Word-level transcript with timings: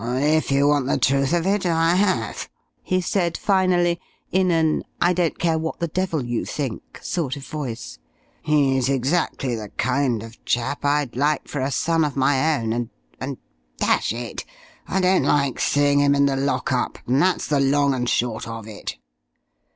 "Well, 0.03 0.17
if 0.17 0.49
you 0.51 0.67
want 0.67 0.87
the 0.87 0.97
truth 0.97 1.31
of 1.31 1.45
it 1.45 1.63
I 1.63 1.93
have!" 1.93 2.49
he 2.81 3.01
said, 3.01 3.37
finally, 3.37 4.01
in 4.31 4.49
an 4.49 4.83
"I 4.99 5.13
don't 5.13 5.37
care 5.37 5.59
what 5.59 5.79
the 5.79 5.87
devil 5.87 6.25
you 6.25 6.43
think" 6.43 6.99
sort 7.03 7.35
of 7.35 7.45
voice. 7.45 7.99
"He's 8.41 8.89
exactly 8.89 9.53
the 9.53 9.69
kind 9.77 10.23
of 10.23 10.43
chap 10.43 10.83
I'd 10.83 11.15
like 11.15 11.47
for 11.47 11.61
a 11.61 11.69
son 11.69 12.03
of 12.03 12.17
my 12.17 12.57
own, 12.57 12.73
and 12.73 12.89
and 13.19 13.37
dash 13.77 14.11
it! 14.11 14.43
I 14.87 15.01
don't 15.01 15.21
like 15.21 15.59
seeing 15.59 15.99
him 15.99 16.15
in 16.15 16.25
the 16.25 16.35
lock 16.35 16.71
up; 16.71 16.97
and 17.05 17.21
that's 17.21 17.45
the 17.45 17.59
long 17.59 17.93
and 17.93 18.09
short 18.09 18.47
of 18.47 18.67
it!" 18.67 18.95